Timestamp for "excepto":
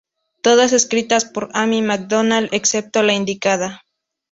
2.53-3.03